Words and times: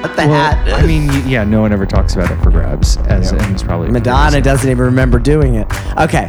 What 0.00 0.14
the 0.16 0.26
Well, 0.28 0.52
hat? 0.52 0.82
I 0.82 0.86
mean, 0.86 1.08
yeah, 1.28 1.42
no 1.44 1.60
one 1.60 1.72
ever 1.72 1.84
talks 1.86 2.14
about 2.14 2.30
it 2.30 2.40
for 2.42 2.50
grabs, 2.50 2.96
as 3.08 3.32
and 3.32 3.42
it's 3.52 3.62
probably 3.62 3.90
Madonna 3.90 4.40
doesn't 4.40 4.70
even 4.70 4.84
remember 4.84 5.18
doing 5.18 5.56
it. 5.56 5.66
Okay, 5.98 6.28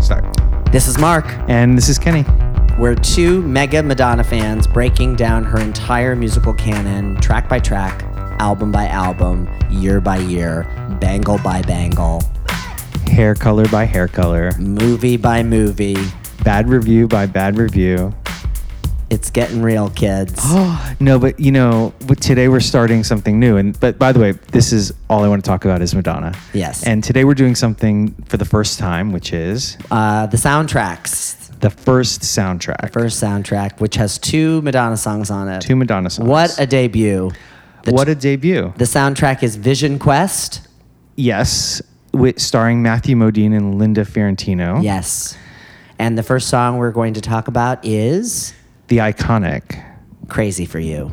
Sorry. 0.00 0.22
this 0.72 0.86
is 0.88 0.98
Mark. 0.98 1.24
And 1.48 1.76
this 1.76 1.88
is 1.88 1.98
Kenny. 1.98 2.24
We're 2.78 2.94
two 2.94 3.42
mega 3.42 3.82
Madonna 3.82 4.24
fans 4.24 4.66
breaking 4.66 5.16
down 5.16 5.44
her 5.44 5.58
entire 5.60 6.14
musical 6.16 6.52
canon, 6.54 7.16
track 7.20 7.48
by 7.48 7.58
track, 7.60 8.02
album 8.40 8.70
by 8.72 8.88
album, 8.88 9.48
year 9.70 10.00
by 10.00 10.18
year, 10.18 10.64
bangle 11.00 11.38
by 11.38 11.62
bangle, 11.62 12.22
Hair 13.10 13.34
color 13.34 13.66
by 13.68 13.84
hair 13.84 14.08
color, 14.08 14.50
movie 14.58 15.16
by 15.18 15.42
movie. 15.42 15.96
bad 16.44 16.68
review 16.68 17.06
by 17.08 17.26
bad 17.26 17.56
review. 17.58 18.12
It's 19.12 19.30
getting 19.30 19.60
real, 19.60 19.90
kids. 19.90 20.32
Oh, 20.42 20.94
No, 21.00 21.18
but 21.18 21.38
you 21.38 21.52
know, 21.52 21.92
today 22.20 22.48
we're 22.48 22.60
starting 22.60 23.04
something 23.04 23.38
new. 23.38 23.58
And 23.58 23.78
but 23.78 23.98
by 23.98 24.10
the 24.10 24.18
way, 24.18 24.32
this 24.52 24.72
is 24.72 24.90
all 25.10 25.22
I 25.22 25.28
want 25.28 25.44
to 25.44 25.48
talk 25.48 25.66
about 25.66 25.82
is 25.82 25.94
Madonna. 25.94 26.32
Yes. 26.54 26.86
And 26.86 27.04
today 27.04 27.24
we're 27.24 27.34
doing 27.34 27.54
something 27.54 28.14
for 28.24 28.38
the 28.38 28.46
first 28.46 28.78
time, 28.78 29.12
which 29.12 29.34
is 29.34 29.76
Uh, 29.90 30.24
the 30.26 30.38
soundtracks. 30.38 31.36
the 31.60 31.68
first 31.68 32.22
soundtrack. 32.22 32.80
The 32.80 32.88
First 32.88 33.22
soundtrack, 33.22 33.80
which 33.80 33.96
has 33.96 34.16
two 34.18 34.62
Madonna 34.62 34.96
songs 34.96 35.30
on 35.30 35.46
it. 35.48 35.60
two 35.60 35.76
Madonna 35.76 36.08
songs. 36.08 36.26
What 36.28 36.58
a 36.58 36.66
debut. 36.66 37.32
The, 37.84 37.92
what 37.92 38.08
a 38.08 38.14
debut. 38.14 38.72
the 38.78 38.84
soundtrack 38.86 39.42
is 39.42 39.56
Vision 39.56 39.98
Quest. 39.98 40.66
yes, 41.16 41.82
with 42.14 42.40
starring 42.40 42.82
Matthew 42.82 43.14
Modine 43.16 43.54
and 43.54 43.78
Linda 43.78 44.04
Fiorentino. 44.06 44.80
Yes. 44.80 45.36
And 45.98 46.16
the 46.16 46.22
first 46.22 46.48
song 46.48 46.78
we're 46.78 46.92
going 46.92 47.12
to 47.14 47.20
talk 47.20 47.46
about 47.48 47.84
is 47.84 48.54
The 48.92 48.98
iconic 48.98 49.82
Crazy 50.28 50.66
for 50.66 50.78
You. 50.78 51.10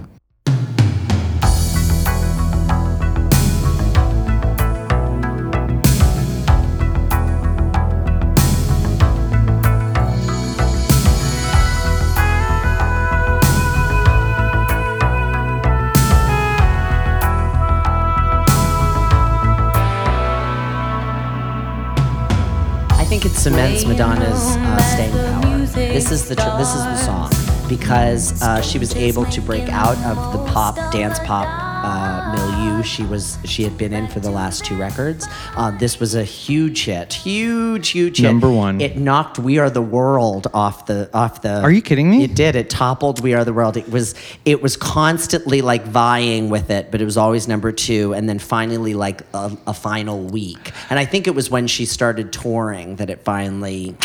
I 22.92 23.06
think 23.06 23.26
it 23.26 23.32
cements 23.32 23.86
Madonna's 23.86 24.58
uh, 24.58 24.82
staying 24.82 25.14
power. 25.14 25.66
This 25.94 26.12
is 26.12 26.28
the 26.28 26.36
tr- 26.36 26.58
this 26.58 26.76
is 26.76 26.84
the 26.84 26.98
song 26.98 27.39
because 27.70 28.42
uh, 28.42 28.62
she 28.62 28.80
was 28.80 28.96
able 28.96 29.26
to 29.26 29.42
break 29.42 29.70
out 29.70 29.98
of 30.00 30.34
the 30.34 30.52
pop 30.52 30.76
dance 30.92 31.20
pop 31.20 31.48
uh, 31.84 32.36
milieu 32.36 32.84
she 32.84 33.04
was 33.04 33.38
she 33.46 33.64
had 33.64 33.78
been 33.78 33.94
in 33.94 34.08
for 34.08 34.20
the 34.20 34.30
last 34.30 34.66
two 34.66 34.78
records. 34.78 35.28
Uh, 35.56 35.72
this 35.78 36.00
was 36.00 36.16
a 36.16 36.24
huge 36.24 36.86
hit, 36.86 37.14
huge 37.14 37.90
huge 37.90 38.18
hit. 38.18 38.26
Number 38.26 38.52
one. 38.52 38.82
It 38.82 38.98
knocked 38.98 39.40
"We 39.40 39.60
Are 39.60 39.70
the 39.70 39.82
World" 39.82 40.48
off 40.54 40.86
the 40.86 41.10
off 41.14 41.42
the. 41.42 41.62
Are 41.62 41.72
you 41.72 41.82
kidding 41.82 42.10
me? 42.10 42.24
It 42.24 42.36
did. 42.36 42.56
It 42.56 42.70
toppled 42.70 43.22
"We 43.22 43.34
Are 43.34 43.46
the 43.46 43.54
World." 43.54 43.78
It 43.78 43.90
was 43.90 44.16
it 44.46 44.62
was 44.62 44.76
constantly 44.76 45.62
like 45.62 45.86
vying 45.86 46.50
with 46.50 46.70
it, 46.70 46.92
but 46.92 47.02
it 47.02 47.06
was 47.06 47.18
always 47.18 47.48
number 47.48 47.72
two, 47.72 48.14
and 48.14 48.28
then 48.28 48.40
finally 48.40 48.94
like 48.94 49.22
a, 49.34 49.58
a 49.68 49.74
final 49.74 50.20
week. 50.20 50.72
And 50.90 51.00
I 51.00 51.06
think 51.06 51.28
it 51.28 51.36
was 51.36 51.50
when 51.50 51.68
she 51.68 51.86
started 51.86 52.34
touring 52.34 52.98
that 52.98 53.10
it 53.10 53.24
finally. 53.24 53.96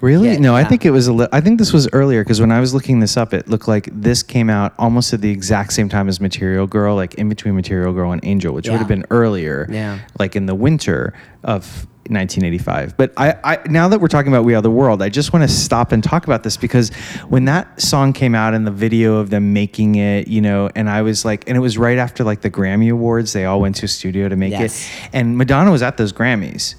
Really? 0.00 0.30
Yeah, 0.30 0.38
no, 0.38 0.54
I 0.54 0.64
think 0.64 0.84
it 0.86 0.90
was 0.90 1.08
a 1.08 1.28
I 1.32 1.40
think 1.42 1.58
this 1.58 1.72
was 1.72 1.88
earlier 1.92 2.24
because 2.24 2.40
when 2.40 2.50
I 2.50 2.60
was 2.60 2.72
looking 2.72 3.00
this 3.00 3.16
up, 3.16 3.34
it 3.34 3.48
looked 3.48 3.68
like 3.68 3.88
this 3.92 4.22
came 4.22 4.48
out 4.48 4.72
almost 4.78 5.12
at 5.12 5.20
the 5.20 5.30
exact 5.30 5.72
same 5.74 5.88
time 5.88 6.08
as 6.08 6.20
Material 6.20 6.66
Girl, 6.66 6.94
like 6.96 7.14
in 7.14 7.28
between 7.28 7.54
Material 7.54 7.92
Girl 7.92 8.10
and 8.12 8.24
Angel, 8.24 8.54
which 8.54 8.68
would 8.68 8.78
have 8.78 8.88
been 8.88 9.04
earlier, 9.10 9.66
Yeah. 9.70 9.98
like 10.18 10.36
in 10.36 10.46
the 10.46 10.54
winter 10.54 11.12
of 11.44 11.86
1985. 12.08 12.96
But 12.96 13.12
I, 13.16 13.34
I 13.44 13.58
now 13.68 13.88
that 13.88 14.00
we're 14.00 14.08
talking 14.08 14.32
about 14.32 14.44
We 14.44 14.54
Are 14.54 14.62
the 14.62 14.70
World, 14.70 15.02
I 15.02 15.10
just 15.10 15.32
want 15.34 15.42
to 15.48 15.54
stop 15.54 15.92
and 15.92 16.02
talk 16.02 16.24
about 16.24 16.42
this 16.44 16.56
because 16.56 16.88
when 17.28 17.44
that 17.44 17.80
song 17.80 18.12
came 18.14 18.34
out 18.34 18.54
and 18.54 18.66
the 18.66 18.70
video 18.72 19.16
of 19.16 19.28
them 19.30 19.52
making 19.52 19.96
it, 19.96 20.26
you 20.28 20.40
know, 20.40 20.70
and 20.74 20.88
I 20.88 21.02
was 21.02 21.24
like, 21.26 21.44
and 21.46 21.56
it 21.56 21.60
was 21.60 21.76
right 21.78 21.98
after 21.98 22.24
like 22.24 22.40
the 22.40 22.50
Grammy 22.50 22.90
Awards, 22.90 23.32
they 23.32 23.44
all 23.44 23.60
went 23.60 23.76
to 23.76 23.84
a 23.84 23.88
studio 23.88 24.28
to 24.28 24.36
make 24.36 24.52
Yes. 24.52 24.88
it, 25.04 25.10
and 25.12 25.36
Madonna 25.36 25.70
was 25.70 25.82
at 25.82 25.98
those 25.98 26.12
Grammys. 26.12 26.74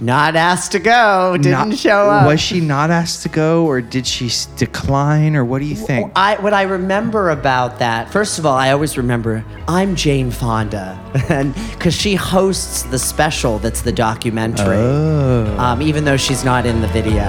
Not 0.00 0.34
asked 0.34 0.72
to 0.72 0.80
go, 0.80 1.36
didn't 1.36 1.68
Not- 1.68 1.78
show 1.78 2.10
up. 2.10 2.26
Was 2.26 2.40
she 2.40 2.60
not 2.60 2.90
asked 2.90 3.22
to 3.22 3.28
go, 3.28 3.64
or 3.64 3.80
did 3.80 4.04
she 4.08 4.28
decline, 4.56 5.36
or 5.36 5.44
what 5.44 5.60
do 5.60 5.66
you 5.66 5.76
think? 5.76 6.10
I 6.16 6.34
what 6.40 6.52
I 6.52 6.62
remember 6.62 7.30
about 7.30 7.78
that. 7.78 8.10
First 8.10 8.40
of 8.40 8.44
all, 8.44 8.56
I 8.56 8.72
always 8.72 8.96
remember 8.96 9.44
I'm 9.68 9.94
Jane 9.94 10.32
Fonda, 10.32 10.98
and 11.28 11.54
because 11.70 11.94
she 11.94 12.16
hosts 12.16 12.82
the 12.82 12.98
special 12.98 13.60
that's 13.60 13.82
the 13.82 13.92
documentary, 13.92 14.76
Oh. 14.78 15.56
um, 15.60 15.80
even 15.80 16.04
though 16.04 16.16
she's 16.16 16.44
not 16.44 16.66
in 16.66 16.80
the 16.80 16.88
video. 16.88 17.22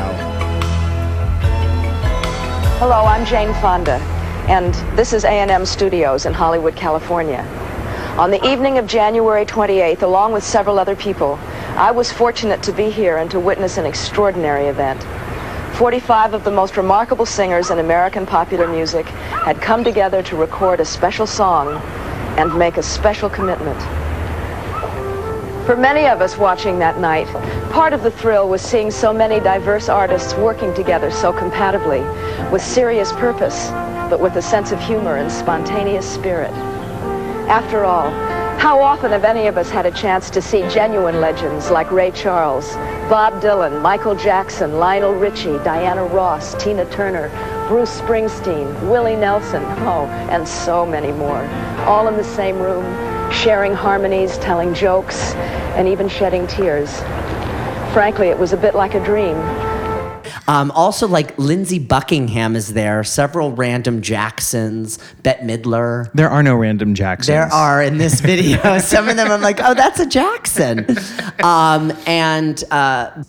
Hello, 2.79 3.05
I'm 3.05 3.25
Jane 3.27 3.53
Fonda, 3.61 3.99
and 4.49 4.73
this 4.97 5.13
is 5.13 5.23
A&M 5.23 5.65
Studios 5.67 6.25
in 6.25 6.33
Hollywood, 6.33 6.75
California. 6.75 7.45
On 8.17 8.31
the 8.31 8.43
evening 8.43 8.79
of 8.79 8.87
January 8.87 9.45
28th, 9.45 10.01
along 10.01 10.33
with 10.33 10.43
several 10.43 10.79
other 10.79 10.95
people, 10.95 11.37
I 11.75 11.91
was 11.91 12.09
fortunate 12.09 12.63
to 12.63 12.71
be 12.71 12.89
here 12.89 13.17
and 13.17 13.29
to 13.31 13.39
witness 13.39 13.77
an 13.77 13.85
extraordinary 13.85 14.67
event. 14.67 15.03
45 15.75 16.33
of 16.33 16.45
the 16.45 16.51
most 16.51 16.77
remarkable 16.77 17.25
singers 17.25 17.69
in 17.69 17.79
American 17.79 18.25
popular 18.25 18.65
music 18.65 19.05
had 19.05 19.61
come 19.61 19.83
together 19.83 20.23
to 20.23 20.37
record 20.37 20.79
a 20.79 20.85
special 20.85 21.27
song 21.27 21.75
and 22.37 22.57
make 22.57 22.77
a 22.77 22.81
special 22.81 23.29
commitment. 23.29 23.77
For 25.65 25.75
many 25.75 26.07
of 26.07 26.21
us 26.21 26.37
watching 26.37 26.79
that 26.79 27.01
night, 27.01 27.27
part 27.73 27.91
of 27.91 28.03
the 28.03 28.11
thrill 28.11 28.47
was 28.47 28.61
seeing 28.61 28.89
so 28.89 29.11
many 29.11 29.41
diverse 29.41 29.89
artists 29.89 30.33
working 30.35 30.73
together 30.75 31.11
so 31.11 31.33
compatibly, 31.33 31.99
with 32.51 32.61
serious 32.61 33.11
purpose, 33.11 33.69
but 34.09 34.21
with 34.21 34.37
a 34.37 34.41
sense 34.41 34.71
of 34.71 34.79
humor 34.79 35.17
and 35.17 35.29
spontaneous 35.29 36.09
spirit. 36.09 36.53
After 37.49 37.83
all, 37.83 38.11
how 38.57 38.81
often 38.81 39.11
have 39.11 39.23
any 39.23 39.47
of 39.47 39.57
us 39.57 39.69
had 39.69 39.85
a 39.85 39.91
chance 39.91 40.29
to 40.31 40.41
see 40.41 40.61
genuine 40.69 41.21
legends 41.21 41.69
like 41.69 41.91
Ray 41.91 42.11
Charles, 42.11 42.73
Bob 43.09 43.41
Dylan, 43.41 43.81
Michael 43.81 44.15
Jackson, 44.15 44.79
Lionel 44.79 45.13
Richie, 45.13 45.57
Diana 45.63 46.03
Ross, 46.03 46.55
Tina 46.63 46.85
Turner, 46.91 47.29
Bruce 47.67 48.01
Springsteen, 48.01 48.89
Willie 48.89 49.15
Nelson, 49.15 49.63
oh, 49.63 50.07
and 50.29 50.47
so 50.47 50.85
many 50.85 51.11
more, 51.11 51.45
all 51.85 52.07
in 52.07 52.17
the 52.17 52.23
same 52.23 52.57
room, 52.57 52.83
sharing 53.31 53.73
harmonies, 53.73 54.37
telling 54.39 54.73
jokes, 54.73 55.33
and 55.75 55.87
even 55.87 56.07
shedding 56.07 56.47
tears. 56.47 56.99
Frankly, 57.93 58.27
it 58.27 58.37
was 58.37 58.53
a 58.53 58.57
bit 58.57 58.75
like 58.75 58.93
a 58.95 59.03
dream. 59.03 59.35
Um, 60.47 60.71
also, 60.71 61.07
like 61.07 61.37
Lindsey 61.39 61.79
Buckingham 61.79 62.55
is 62.55 62.73
there. 62.73 63.03
Several 63.03 63.51
random 63.51 64.01
Jacksons. 64.01 64.99
Bette 65.23 65.43
Midler. 65.43 66.11
there 66.13 66.29
are 66.29 66.43
no 66.43 66.55
random 66.55 66.93
Jacksons. 66.93 67.27
There 67.27 67.51
are 67.51 67.81
in 67.81 67.97
this 67.97 68.21
video. 68.21 68.77
Some 68.79 69.09
of 69.09 69.15
them 69.15 69.31
I'm 69.31 69.41
like, 69.41 69.59
oh, 69.61 69.73
that's 69.73 69.99
a 69.99 70.05
Jackson. 70.05 70.85
Um, 71.43 71.91
and 72.05 72.63
uh, 72.71 73.23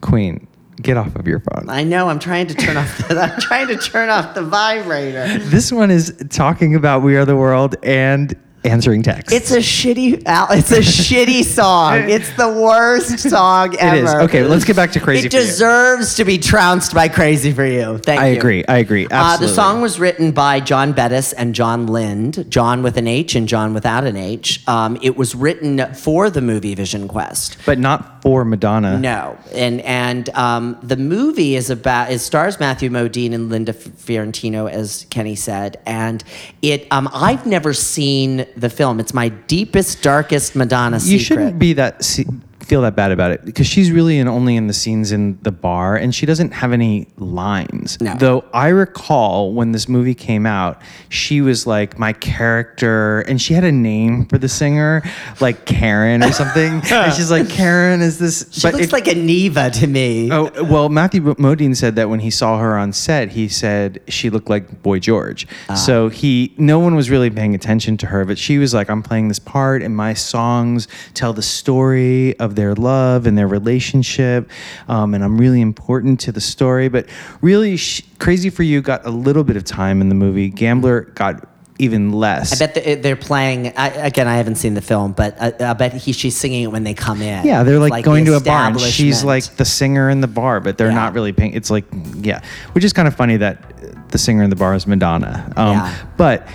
Queen. 0.00 0.46
Get 0.80 0.96
off 0.96 1.14
of 1.14 1.28
your 1.28 1.38
phone. 1.38 1.68
I 1.68 1.84
know 1.84 2.08
I'm 2.08 2.18
trying 2.18 2.48
to 2.48 2.54
turn 2.54 2.76
off. 2.76 3.06
The, 3.06 3.20
I'm 3.20 3.40
trying 3.40 3.68
to 3.68 3.76
turn 3.76 4.08
off 4.08 4.34
the 4.34 4.42
vibrator. 4.42 5.38
This 5.38 5.70
one 5.70 5.90
is 5.92 6.12
talking 6.30 6.74
about 6.74 7.02
We 7.02 7.14
Are 7.16 7.24
the 7.24 7.36
World 7.36 7.76
and 7.84 8.34
answering 8.64 9.02
texts. 9.02 9.32
It's 9.32 9.50
a 9.50 9.58
shitty. 9.58 10.22
It's 10.26 10.70
a 10.72 10.78
shitty 10.80 11.44
song. 11.58 12.08
It's 12.08 12.30
the 12.36 12.48
worst 12.48 13.18
song 13.18 13.76
ever. 13.78 13.96
is. 14.04 14.14
Okay, 14.28 14.44
let's 14.44 14.64
get 14.64 14.76
back 14.76 14.92
to 14.92 15.00
Crazy 15.00 15.26
It 15.26 15.32
for 15.32 15.38
You. 15.38 15.42
deserves 15.44 16.14
to 16.16 16.24
be 16.24 16.38
trounced 16.38 16.94
by 16.94 17.08
Crazy 17.08 17.52
for 17.52 17.64
You. 17.64 17.98
Thank 17.98 18.20
I 18.20 18.28
you. 18.28 18.34
I 18.34 18.36
agree. 18.38 18.64
I 18.68 18.78
agree. 18.78 19.06
Uh, 19.10 19.36
the 19.36 19.48
song 19.48 19.80
was 19.82 19.98
written 19.98 20.32
by 20.32 20.60
John 20.60 20.92
Bettis 20.92 21.32
and 21.32 21.54
John 21.54 21.86
Lind, 21.86 22.50
John 22.50 22.82
with 22.82 22.96
an 22.96 23.06
H 23.08 23.34
and 23.34 23.48
John 23.48 23.74
without 23.74 24.04
an 24.04 24.16
H. 24.16 24.66
Um, 24.68 24.96
it 25.02 25.16
was 25.16 25.34
written 25.34 25.92
for 25.94 26.30
the 26.30 26.40
movie 26.40 26.74
Vision 26.74 27.08
Quest. 27.08 27.58
but 27.66 27.78
not 27.78 28.22
for 28.22 28.44
Madonna. 28.44 28.98
No, 28.98 29.36
and 29.52 29.80
and 29.80 30.28
um, 30.30 30.78
the 30.82 30.96
movie 30.96 31.56
is 31.56 31.70
about 31.70 32.10
it 32.12 32.20
stars 32.20 32.60
Matthew 32.60 32.88
Modine 32.90 33.32
and 33.34 33.48
Linda 33.50 33.72
Fiorentino, 33.72 34.66
as 34.66 35.06
Kenny 35.10 35.34
said, 35.34 35.80
and 35.86 36.22
it. 36.62 36.86
Um, 36.92 37.08
I've 37.12 37.46
never 37.46 37.72
seen 37.72 38.46
the 38.56 38.70
film. 38.70 39.00
It's 39.00 39.14
my 39.14 39.28
deepest, 39.28 40.02
darkest 40.02 40.54
Madonna 40.56 41.00
secret. 41.00 41.12
You 41.12 41.18
shouldn't 41.18 41.58
be 41.58 41.72
that 41.74 42.02
se- 42.04 42.26
feel 42.62 42.82
that 42.82 42.94
bad 42.96 43.10
about 43.12 43.30
it 43.32 43.44
because 43.44 43.66
she's 43.66 43.90
really 43.90 44.18
in 44.18 44.28
only 44.28 44.56
in 44.56 44.66
the 44.66 44.72
scenes 44.72 45.12
in 45.12 45.38
the 45.42 45.50
bar 45.52 45.96
and 45.96 46.14
she 46.14 46.26
doesn't 46.26 46.52
have 46.52 46.72
any 46.72 47.08
lines. 47.16 48.00
No. 48.00 48.14
Though 48.14 48.44
I 48.54 48.68
recall 48.68 49.52
when 49.52 49.72
this 49.72 49.88
movie 49.88 50.14
came 50.14 50.46
out, 50.46 50.80
she 51.08 51.40
was 51.40 51.66
like 51.66 51.98
my 51.98 52.12
character 52.12 53.20
and 53.22 53.40
she 53.40 53.54
had 53.54 53.64
a 53.64 53.72
name 53.72 54.26
for 54.26 54.38
the 54.38 54.48
singer, 54.48 55.02
like 55.40 55.64
Karen 55.66 56.22
or 56.22 56.32
something. 56.32 56.80
and 56.90 57.12
she's 57.12 57.30
like, 57.30 57.48
Karen 57.48 58.00
is 58.00 58.18
this 58.18 58.46
She 58.52 58.66
looks 58.70 58.84
if- 58.84 58.92
like 58.92 59.08
a 59.08 59.14
Neva 59.14 59.70
to 59.70 59.86
me. 59.86 60.30
Oh 60.30 60.50
well, 60.64 60.88
Matthew 60.88 61.22
Modine 61.34 61.76
said 61.76 61.96
that 61.96 62.08
when 62.08 62.20
he 62.20 62.30
saw 62.30 62.58
her 62.58 62.76
on 62.78 62.92
set, 62.92 63.30
he 63.30 63.48
said 63.48 64.00
she 64.08 64.30
looked 64.30 64.48
like 64.48 64.82
Boy 64.82 64.98
George. 64.98 65.46
Ah. 65.68 65.74
So 65.74 66.08
he, 66.08 66.54
no 66.58 66.78
one 66.78 66.94
was 66.94 67.10
really 67.10 67.30
paying 67.30 67.54
attention 67.54 67.96
to 67.98 68.06
her, 68.06 68.24
but 68.24 68.38
she 68.38 68.58
was 68.58 68.72
like, 68.74 68.88
"I'm 68.90 69.02
playing 69.02 69.28
this 69.28 69.38
part, 69.38 69.82
and 69.82 69.96
my 69.96 70.14
songs 70.14 70.88
tell 71.14 71.32
the 71.32 71.42
story 71.42 72.38
of 72.38 72.51
their 72.54 72.74
love 72.74 73.26
and 73.26 73.36
their 73.36 73.48
relationship, 73.48 74.50
um, 74.88 75.14
and 75.14 75.22
I'm 75.24 75.38
really 75.38 75.60
important 75.60 76.20
to 76.20 76.32
the 76.32 76.40
story." 76.40 76.88
But 76.88 77.06
really, 77.40 77.76
sh 77.76 78.02
Crazy 78.18 78.50
for 78.50 78.62
You 78.62 78.80
got 78.82 79.04
a 79.04 79.10
little 79.10 79.42
bit 79.44 79.56
of 79.56 79.64
time 79.64 80.00
in 80.00 80.08
the 80.08 80.14
movie. 80.14 80.48
Gambler 80.48 81.02
got 81.14 81.48
even 81.78 82.12
less. 82.12 82.60
I 82.60 82.66
bet 82.66 83.02
they're 83.02 83.16
playing. 83.16 83.72
I, 83.76 83.88
again, 83.88 84.28
I 84.28 84.36
haven't 84.36 84.54
seen 84.56 84.74
the 84.74 84.80
film, 84.82 85.12
but 85.12 85.36
I, 85.42 85.52
I 85.70 85.72
bet 85.72 85.94
he, 85.94 86.12
she's 86.12 86.36
singing 86.36 86.62
it 86.64 86.66
when 86.70 86.84
they 86.84 86.94
come 86.94 87.20
in. 87.20 87.44
Yeah, 87.44 87.64
they're 87.64 87.80
like, 87.80 87.92
the 87.92 88.02
going 88.02 88.24
to 88.26 88.36
a 88.36 88.40
bar 88.40 88.66
and 88.68 88.80
she's 88.80 89.24
like 89.24 89.44
the 89.56 89.64
singer 89.64 90.08
in 90.08 90.20
the 90.20 90.28
bar, 90.28 90.60
but 90.60 90.78
they're 90.78 90.88
Yeah. 90.88 90.94
not 90.94 91.14
really 91.14 91.32
paying. 91.32 91.54
It's 91.54 91.70
like, 91.70 91.84
yeah, 92.20 92.42
which 92.72 92.84
is 92.84 92.92
kind 92.92 93.08
of 93.08 93.16
funny 93.16 93.36
that 93.38 94.10
the 94.10 94.18
singer 94.18 94.44
in 94.44 94.50
the 94.50 94.56
bar 94.56 94.74
is 94.74 94.86
Madonna. 94.86 95.52
Um, 95.56 95.72
Yeah. 95.72 95.94
But 96.16 96.46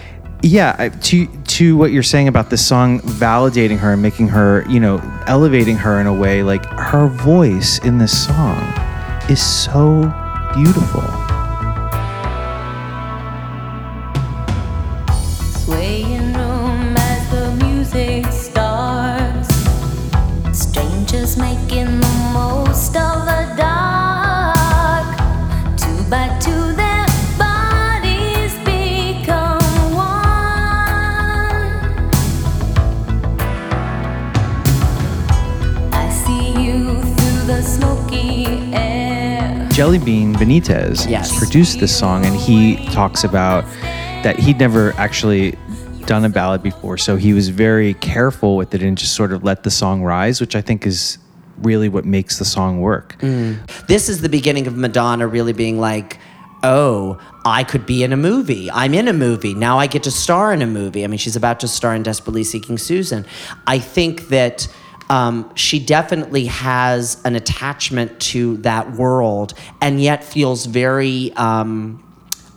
yeah, 0.43 0.75
I- 0.79 0.89
to 0.89 1.27
to 1.57 1.75
what 1.75 1.91
you're 1.91 2.03
saying 2.03 2.27
about 2.27 2.51
this 2.51 2.63
song 2.63 2.99
validating 2.99 3.79
her 3.79 3.93
and 3.93 3.99
making 3.99 4.27
her, 4.27 4.63
you 4.69 4.79
know, 4.79 5.01
elevating 5.25 5.75
her 5.75 5.99
in 5.99 6.05
a 6.05 6.13
way, 6.13 6.43
like 6.43 6.63
her 6.67 7.07
voice 7.07 7.79
in 7.79 7.97
this 7.97 8.27
song 8.27 8.61
is 9.27 9.41
so 9.41 10.01
beautiful. 10.53 11.26
Smoky 38.67 38.77
air. 38.77 39.67
Jelly 39.71 39.99
Bean 39.99 40.33
Benitez 40.35 41.09
Yes. 41.09 41.37
produced 41.37 41.79
this 41.79 41.95
song, 41.97 42.25
and 42.25 42.35
he 42.35 42.77
talks 42.87 43.23
about 43.23 43.63
that 44.23 44.39
he'd 44.39 44.59
never 44.59 44.93
actually 44.97 45.55
done 46.05 46.23
a 46.25 46.29
ballad 46.29 46.63
before, 46.63 46.97
so 46.97 47.15
he 47.17 47.33
was 47.33 47.49
very 47.49 47.93
careful 47.95 48.55
with 48.55 48.73
it 48.73 48.81
and 48.81 48.97
just 48.97 49.13
sort 49.13 49.31
of 49.31 49.43
let 49.43 49.63
the 49.63 49.71
song 49.71 50.01
rise, 50.03 50.39
which 50.39 50.55
I 50.55 50.61
think 50.61 50.85
is 50.87 51.17
really 51.61 51.89
what 51.89 52.05
makes 52.05 52.39
the 52.39 52.45
song 52.45 52.79
work. 52.81 53.17
Mm. 53.19 53.57
This 53.87 54.09
is 54.09 54.21
the 54.21 54.29
beginning 54.29 54.67
of 54.67 54.77
Madonna 54.77 55.27
really 55.27 55.53
being 55.53 55.79
like, 55.79 56.17
oh, 56.63 57.19
I 57.45 57.63
could 57.63 57.85
be 57.85 58.03
in 58.03 58.13
a 58.13 58.17
movie. 58.17 58.69
I'm 58.71 58.93
in 58.93 59.07
a 59.07 59.13
movie. 59.13 59.53
Now 59.53 59.79
I 59.79 59.87
get 59.87 60.03
to 60.03 60.11
star 60.11 60.53
in 60.53 60.61
a 60.61 60.67
movie. 60.67 61.03
I 61.03 61.07
mean, 61.07 61.17
she's 61.17 61.35
about 61.35 61.59
to 61.61 61.67
star 61.67 61.93
in 61.95 62.03
Desperately 62.03 62.43
Seeking 62.43 62.77
Susan. 62.77 63.25
I 63.67 63.79
think 63.79 64.29
that 64.29 64.67
um, 65.09 65.53
she 65.55 65.79
definitely 65.79 66.45
has 66.45 67.21
an 67.23 67.35
attachment 67.35 68.19
to 68.19 68.57
that 68.57 68.91
world 68.91 69.53
and 69.81 70.01
yet 70.01 70.23
feels 70.23 70.65
very. 70.65 71.33
Um, 71.33 72.03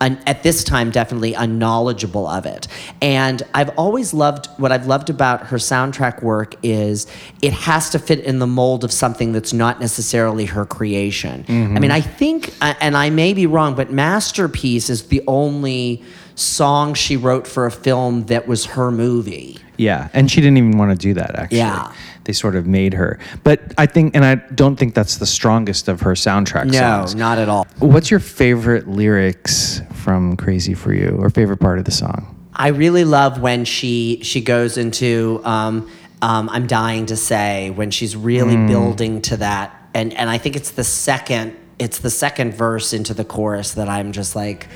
un, 0.00 0.18
at 0.26 0.42
this 0.42 0.64
time 0.64 0.90
definitely 0.90 1.34
unknowledgeable 1.34 2.26
of 2.26 2.46
it 2.46 2.66
and 3.02 3.42
i've 3.54 3.68
always 3.78 4.14
loved 4.14 4.46
what 4.56 4.72
i've 4.72 4.86
loved 4.86 5.10
about 5.10 5.48
her 5.48 5.58
soundtrack 5.58 6.22
work 6.22 6.54
is 6.62 7.06
it 7.42 7.52
has 7.52 7.90
to 7.90 7.98
fit 7.98 8.20
in 8.20 8.38
the 8.38 8.46
mold 8.46 8.82
of 8.82 8.90
something 8.90 9.32
that's 9.32 9.52
not 9.52 9.78
necessarily 9.78 10.46
her 10.46 10.64
creation 10.64 11.44
i 11.48 11.78
mean 11.78 11.90
i 11.90 12.00
think 12.00 12.54
uh, 12.62 12.72
and 12.80 12.96
i 12.96 13.10
may 13.10 13.34
be 13.34 13.46
wrong 13.46 13.74
but 13.74 13.90
masterpiece 13.92 14.88
is 14.88 15.08
the 15.08 15.22
only 15.26 16.02
song 16.34 16.94
she 16.94 17.16
wrote 17.18 17.46
for 17.46 17.66
a 17.66 17.70
film 17.70 18.24
that 18.26 18.48
was 18.48 18.64
her 18.64 18.90
movie 18.90 19.58
Yeah, 19.76 20.10
and 20.12 20.30
she 20.30 20.42
didn't 20.42 20.58
even 20.58 20.76
want 20.76 20.90
to 20.90 20.96
do 20.96 21.14
that 21.14 21.34
actually. 21.36 21.58
Yeah. 21.58 21.90
They 22.24 22.32
sort 22.32 22.54
of 22.54 22.66
made 22.66 22.94
her. 22.94 23.18
But 23.44 23.74
I 23.78 23.86
think 23.86 24.14
and 24.14 24.24
I 24.24 24.36
don't 24.36 24.76
think 24.76 24.94
that's 24.94 25.16
the 25.16 25.26
strongest 25.26 25.88
of 25.88 26.00
her 26.02 26.12
soundtrack 26.12 26.66
no 26.66 26.72
songs. 26.72 27.14
not 27.14 27.38
at 27.38 27.48
all 27.48 27.66
What's 27.78 28.10
your 28.10 28.20
favorite 28.20 28.88
lyrics 28.88 29.80
from 29.94 30.36
Crazy 30.36 30.74
for 30.74 30.92
You 30.92 31.16
or 31.18 31.30
favorite 31.30 31.58
part 31.58 31.78
of 31.78 31.84
the 31.84 31.90
song? 31.90 32.36
I 32.54 32.68
really 32.68 33.04
love 33.04 33.40
when 33.40 33.64
she 33.64 34.20
she 34.22 34.40
goes 34.40 34.76
into 34.76 35.40
um, 35.44 35.90
um, 36.22 36.48
I'm 36.50 36.66
dying 36.66 37.06
to 37.06 37.16
say 37.16 37.70
when 37.70 37.90
she's 37.90 38.14
really 38.16 38.56
building 38.66 39.22
to 39.22 39.38
that 39.38 39.74
and 39.94 40.12
and 40.14 40.28
I 40.28 40.38
think 40.38 40.56
it's 40.56 40.72
the 40.72 40.84
second 40.84 41.56
it's 41.78 41.98
the 42.00 42.10
second 42.10 42.52
verse 42.52 42.92
into 42.92 43.14
the 43.14 43.24
chorus 43.24 43.72
that 43.74 43.88
I'm 43.88 44.12
just 44.12 44.36
like 44.36 44.68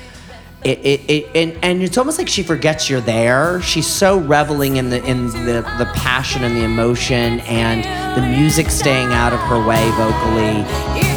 it, 0.65 0.79
it, 0.83 1.09
it 1.09 1.25
and, 1.35 1.57
and 1.63 1.83
it's 1.83 1.97
almost 1.97 2.17
like 2.17 2.27
she 2.27 2.41
forgets 2.41 2.89
you're 2.89 2.99
there. 2.99 3.61
She's 3.61 3.87
so 3.87 4.19
reveling 4.19 4.77
in 4.77 4.89
the 4.89 5.03
in 5.05 5.27
the, 5.27 5.61
the 5.77 5.89
passion 5.93 6.43
and 6.43 6.55
the 6.55 6.63
emotion 6.63 7.39
and 7.41 7.83
the 8.17 8.27
music 8.27 8.71
staying 8.71 9.13
out 9.13 9.31
of 9.31 9.39
her 9.41 9.65
way 9.65 9.89
vocally. 9.91 11.14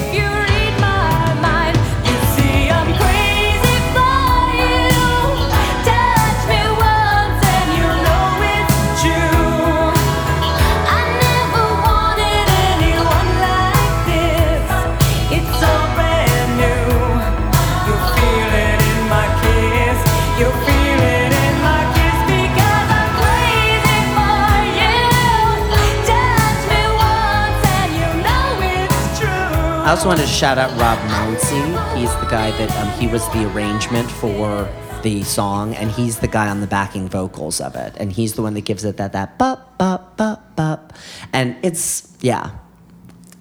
I 29.88 29.92
also 29.92 30.08
wanted 30.08 30.26
to 30.26 30.28
shout 30.28 30.58
out 30.58 30.68
Rob 30.78 30.98
Mounsey. 30.98 31.96
He's 31.96 32.14
the 32.16 32.26
guy 32.26 32.50
that 32.58 32.70
um, 32.76 33.00
he 33.00 33.06
was 33.06 33.26
the 33.30 33.50
arrangement 33.50 34.10
for 34.10 34.68
the 35.02 35.22
song, 35.22 35.74
and 35.76 35.90
he's 35.90 36.18
the 36.18 36.28
guy 36.28 36.50
on 36.50 36.60
the 36.60 36.66
backing 36.66 37.08
vocals 37.08 37.58
of 37.58 37.74
it, 37.74 37.94
and 37.96 38.12
he's 38.12 38.34
the 38.34 38.42
one 38.42 38.52
that 38.52 38.66
gives 38.66 38.84
it 38.84 38.98
that 38.98 39.14
that 39.14 39.38
bup 39.38 39.78
bup 39.78 40.14
bup 40.18 40.54
bup, 40.56 40.92
and 41.32 41.56
it's 41.62 42.14
yeah, 42.20 42.50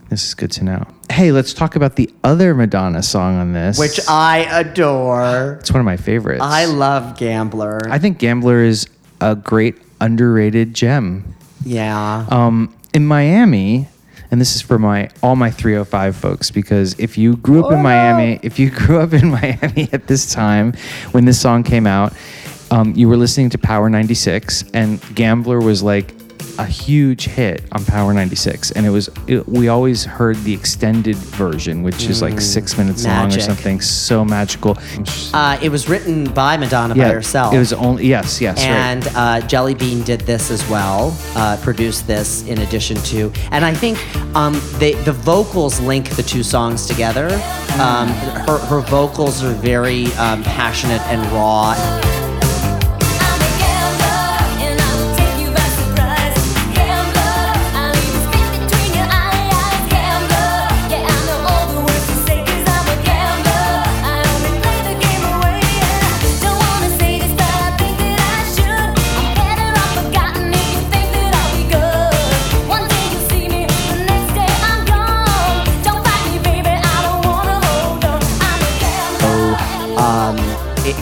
This 0.08 0.26
is 0.26 0.36
good 0.36 0.52
to 0.52 0.64
know. 0.64 0.88
Hey, 1.12 1.34
let's 1.34 1.54
talk 1.54 1.76
about 1.76 1.98
the 1.98 2.10
other 2.24 2.56
Madonna 2.56 3.04
song 3.04 3.36
on 3.36 3.52
this. 3.52 3.78
which 3.78 4.00
I 4.08 4.48
adore. 4.50 5.58
it's 5.60 5.70
one 5.74 5.82
of 5.82 5.86
my 5.86 5.98
favorites. 5.98 6.40
I 6.42 6.64
love 6.64 7.18
Gambler. 7.18 7.90
I 7.90 8.00
think 8.00 8.20
Gambler 8.20 8.64
is 8.64 8.88
a 9.20 9.36
great 9.36 9.76
underrated 10.00 10.74
gem. 10.74 11.36
yeah. 11.66 12.26
Um, 12.30 12.74
in 12.94 13.06
Miami, 13.06 13.90
and 14.32 14.42
this 14.42 14.56
is 14.56 14.62
for 14.62 14.78
my 14.78 15.10
all 15.22 15.36
my 15.36 15.52
305 15.52 16.16
folks 16.16 16.52
because 16.52 17.00
if 17.00 17.18
you 17.18 17.38
grew 17.38 17.66
up 17.66 17.72
in 17.72 17.82
Miami, 17.82 18.40
if 18.44 18.60
you 18.60 18.70
grew 18.86 19.00
up 19.00 19.14
in 19.14 19.30
Miami 19.30 19.90
at 19.92 20.08
this 20.08 20.32
time 20.34 20.74
when 21.12 21.26
this 21.26 21.40
song 21.40 21.64
came 21.64 21.88
out, 21.88 22.14
um, 22.72 22.94
you 22.96 23.08
were 23.08 23.18
listening 23.18 23.50
to 23.52 23.58
Power 23.58 23.90
96, 23.90 24.66
and 24.74 25.02
Gambler 25.16 25.60
was 25.60 25.82
like 25.82 26.14
a 26.58 26.66
huge 26.66 27.26
hit 27.26 27.64
on 27.72 27.86
Power 27.86 28.14
96, 28.14 28.72
and 28.72 28.86
it 28.86 28.90
was 28.90 29.10
it, 29.28 29.48
we 29.48 29.68
always 29.68 30.04
heard 30.06 30.36
the 30.38 30.54
extended 30.54 31.16
version, 31.16 31.84
which 31.84 32.06
is 32.06 32.22
like 32.22 32.40
six 32.42 32.78
minutes 32.78 33.06
long 33.06 33.34
or 33.34 33.40
something, 33.40 33.82
so 33.82 34.26
magical. 34.26 34.78
Uh, 35.34 35.60
it 35.62 35.70
was 35.70 35.88
written 35.88 36.26
by 36.34 36.58
Madonna 36.58 36.96
by 36.96 37.10
herself. 37.10 37.54
It 37.54 37.60
was 37.60 37.74
only 37.74 38.08
yes, 38.08 38.42
yes, 38.42 38.58
right. 38.58 38.68
and 38.68 39.08
uh, 39.16 39.48
Jelly 39.48 39.76
Bean 39.76 40.04
did 40.04 40.22
this 40.22 40.52
as 40.52 40.68
well, 40.70 41.18
uh, 41.36 41.58
produced 41.62 42.08
this 42.08 42.46
in 42.48 42.60
addition 42.60 42.98
to, 42.98 43.32
and 43.52 43.64
I 43.64 43.74
think 43.74 43.98
um, 44.36 44.60
they, 44.80 44.94
the 44.94 45.14
vocals 45.14 45.80
link 45.80 46.10
the 46.16 46.24
two 46.24 46.44
songs 46.44 46.86
together. 46.88 47.28
Um, 47.80 48.10
her, 48.48 48.58
her 48.58 48.80
vocals 48.82 49.44
are 49.44 49.54
very 49.54 50.06
um, 50.14 50.44
passionate 50.44 51.02
and 51.08 51.22
raw. 51.32 52.17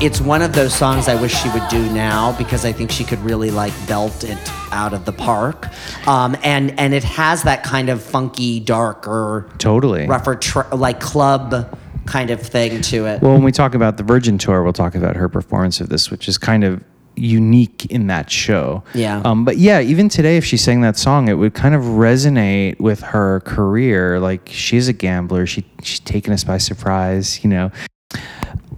It's 0.02 0.20
one 0.20 0.42
of 0.42 0.54
those 0.54 0.74
songs 0.74 1.08
I 1.08 1.20
wish 1.20 1.34
she 1.34 1.50
would 1.50 1.68
do 1.70 1.82
now 1.94 2.38
because 2.38 2.66
I 2.66 2.72
think 2.74 2.92
she 2.92 3.04
could 3.04 3.20
really 3.20 3.50
like 3.50 3.74
belt 3.88 4.24
it 4.24 4.38
out 4.72 4.94
of 4.94 5.06
the 5.06 5.14
park. 5.14 5.68
Um, 6.08 6.36
and 6.44 6.78
and 6.80 6.94
it 6.94 7.04
has 7.04 7.44
that 7.44 7.64
kind 7.64 7.90
of 7.90 8.04
funky, 8.04 8.60
darker, 8.60 9.50
Totally. 9.58 10.06
rougher, 10.06 10.36
tr- 10.36 10.68
like 10.74 11.00
club 11.00 11.78
kind 12.06 12.30
of 12.30 12.42
thing 12.42 12.82
to 12.82 13.06
it. 13.06 13.22
Well, 13.22 13.32
when 13.34 13.44
we 13.44 13.52
talk 13.52 13.74
about 13.74 13.98
the 13.98 14.04
Virgin 14.04 14.38
Tour, 14.38 14.64
we'll 14.64 14.74
talk 14.74 14.96
about 14.96 15.16
her 15.16 15.30
performance 15.30 15.80
of 15.80 15.90
this, 15.90 16.12
which 16.12 16.28
is 16.28 16.38
kind 16.38 16.64
of 16.66 16.84
unique 17.16 17.86
in 17.86 18.08
that 18.08 18.30
show. 18.30 18.84
Yeah. 18.94 19.22
Um, 19.24 19.46
but 19.46 19.58
yeah, 19.58 19.80
even 19.80 20.10
today, 20.10 20.36
if 20.36 20.44
she 20.44 20.58
sang 20.58 20.82
that 20.82 20.98
song, 20.98 21.30
it 21.30 21.36
would 21.36 21.54
kind 21.54 21.74
of 21.74 21.82
resonate 21.84 22.80
with 22.82 23.00
her 23.02 23.40
career. 23.42 24.20
Like 24.20 24.50
she's 24.52 24.90
a 24.90 24.94
gambler. 24.94 25.46
She 25.46 25.66
she's 25.84 26.02
taken 26.02 26.34
us 26.34 26.44
by 26.44 26.58
surprise. 26.58 27.42
You 27.44 27.50
know. 27.50 27.72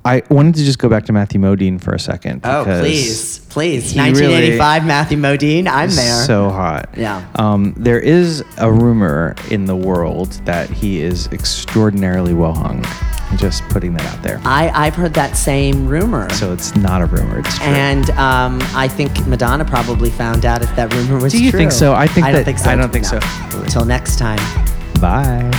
I 0.05 0.23
wanted 0.29 0.55
to 0.55 0.63
just 0.63 0.79
go 0.79 0.89
back 0.89 1.05
to 1.05 1.13
Matthew 1.13 1.39
Modine 1.39 1.81
for 1.81 1.93
a 1.93 1.99
second. 1.99 2.41
oh, 2.43 2.63
please, 2.63 3.39
please, 3.49 3.91
he 3.91 3.99
really 3.99 4.11
1985, 4.57 4.85
Matthew 4.85 5.17
Modine, 5.17 5.67
I'm 5.67 5.89
there. 5.89 6.23
So 6.25 6.49
hot. 6.49 6.89
Yeah. 6.95 7.27
Um, 7.35 7.73
there 7.77 7.99
is 7.99 8.43
a 8.57 8.71
rumor 8.71 9.35
in 9.51 9.65
the 9.65 9.75
world 9.75 10.31
that 10.45 10.69
he 10.69 11.01
is 11.01 11.27
extraordinarily 11.27 12.33
well 12.33 12.53
hung. 12.53 12.85
Just 13.35 13.63
putting 13.63 13.93
that 13.93 14.05
out 14.05 14.23
there. 14.23 14.39
I 14.45 14.69
I've 14.69 14.95
heard 14.95 15.13
that 15.15 15.35
same 15.35 15.85
rumor. 15.85 16.29
So 16.29 16.53
it's 16.53 16.73
not 16.77 17.01
a 17.01 17.05
rumor. 17.07 17.39
It's 17.39 17.57
true. 17.57 17.67
And 17.67 18.09
um, 18.11 18.59
I 18.73 18.87
think 18.87 19.27
Madonna 19.27 19.65
probably 19.65 20.09
found 20.09 20.45
out 20.45 20.61
if 20.61 20.73
that 20.77 20.93
rumor 20.93 21.21
was 21.21 21.33
true. 21.33 21.39
Do 21.39 21.45
you 21.45 21.51
true. 21.51 21.59
think 21.59 21.73
so? 21.73 21.93
I 21.93 22.07
think 22.07 22.25
I 22.25 22.31
don't 22.31 22.45
think 22.45 22.57
so. 22.57 22.69
I 22.69 22.75
don't 22.75 22.91
think 22.91 23.03
so. 23.03 23.19
Until 23.51 23.83
next 23.83 24.17
time. 24.17 24.39
Bye. 25.01 25.51